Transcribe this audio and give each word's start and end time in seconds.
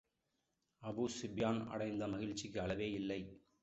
Abu 0.81 1.05
Sufyan 1.17 1.61
அடைந்த 1.67 2.07
மகிழ்ச்சிக்கு 2.07 2.61
அளவே 2.61 2.91
இல்லை. 2.91 3.21